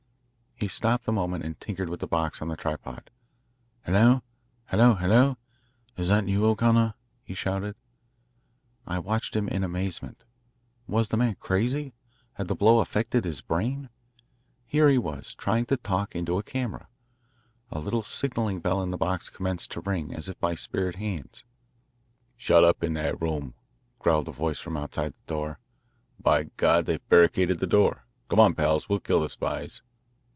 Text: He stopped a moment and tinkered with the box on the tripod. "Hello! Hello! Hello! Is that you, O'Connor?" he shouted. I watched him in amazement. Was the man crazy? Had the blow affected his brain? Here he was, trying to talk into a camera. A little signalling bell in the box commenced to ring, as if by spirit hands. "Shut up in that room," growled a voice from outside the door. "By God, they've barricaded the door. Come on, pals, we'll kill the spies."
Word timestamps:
He 0.55 0.67
stopped 0.67 1.07
a 1.07 1.11
moment 1.11 1.43
and 1.43 1.59
tinkered 1.59 1.89
with 1.89 2.01
the 2.01 2.07
box 2.07 2.39
on 2.39 2.47
the 2.47 2.55
tripod. 2.55 3.09
"Hello! 3.83 4.21
Hello! 4.67 4.93
Hello! 4.93 5.37
Is 5.97 6.09
that 6.09 6.27
you, 6.27 6.45
O'Connor?" 6.45 6.93
he 7.23 7.33
shouted. 7.33 7.73
I 8.85 8.99
watched 8.99 9.35
him 9.35 9.47
in 9.47 9.63
amazement. 9.63 10.23
Was 10.85 11.07
the 11.07 11.17
man 11.17 11.37
crazy? 11.39 11.93
Had 12.33 12.47
the 12.47 12.53
blow 12.53 12.77
affected 12.77 13.25
his 13.25 13.41
brain? 13.41 13.89
Here 14.67 14.87
he 14.87 14.99
was, 14.99 15.33
trying 15.33 15.65
to 15.65 15.77
talk 15.77 16.13
into 16.15 16.37
a 16.37 16.43
camera. 16.43 16.87
A 17.71 17.79
little 17.79 18.03
signalling 18.03 18.59
bell 18.59 18.83
in 18.83 18.91
the 18.91 18.97
box 18.97 19.31
commenced 19.31 19.71
to 19.71 19.81
ring, 19.81 20.13
as 20.13 20.29
if 20.29 20.39
by 20.39 20.53
spirit 20.53 20.97
hands. 20.97 21.43
"Shut 22.37 22.63
up 22.63 22.83
in 22.83 22.93
that 22.93 23.19
room," 23.19 23.55
growled 23.97 24.27
a 24.27 24.31
voice 24.31 24.59
from 24.59 24.77
outside 24.77 25.13
the 25.25 25.33
door. 25.33 25.57
"By 26.19 26.51
God, 26.57 26.85
they've 26.85 27.09
barricaded 27.09 27.57
the 27.59 27.65
door. 27.65 28.05
Come 28.29 28.39
on, 28.39 28.53
pals, 28.53 28.87
we'll 28.87 28.99
kill 28.99 29.21
the 29.21 29.29
spies." 29.29 29.81